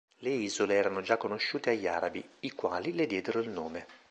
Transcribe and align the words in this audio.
Le 0.21 0.31
isole 0.31 0.73
erano 0.73 1.01
già 1.01 1.15
conosciute 1.15 1.69
agli 1.69 1.85
arabi, 1.85 2.27
i 2.39 2.53
quali 2.53 2.91
le 2.95 3.05
diedero 3.05 3.37
il 3.39 3.49
nome. 3.49 3.85